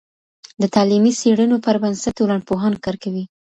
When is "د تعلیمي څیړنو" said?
0.61-1.57